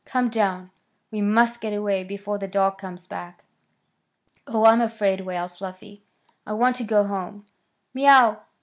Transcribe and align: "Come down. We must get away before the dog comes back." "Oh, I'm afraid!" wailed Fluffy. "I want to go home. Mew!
"Come 0.03 0.29
down. 0.29 0.71
We 1.11 1.21
must 1.21 1.61
get 1.61 1.73
away 1.75 2.03
before 2.03 2.39
the 2.39 2.47
dog 2.47 2.79
comes 2.79 3.05
back." 3.05 3.43
"Oh, 4.47 4.65
I'm 4.65 4.81
afraid!" 4.81 5.21
wailed 5.21 5.51
Fluffy. 5.51 6.01
"I 6.43 6.53
want 6.53 6.75
to 6.77 6.83
go 6.83 7.03
home. 7.03 7.45
Mew! 7.93 8.37